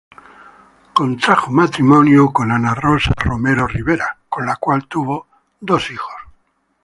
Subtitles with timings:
[0.95, 5.27] Contrajo matrimonio con Ana Rosa Romero Rivera, con la cual tuvo
[5.59, 6.15] dos hijos.